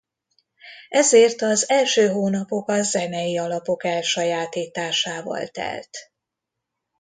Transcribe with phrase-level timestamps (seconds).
[0.89, 5.97] Ezért az első hónapok a zenei alapok elsajátításával telt.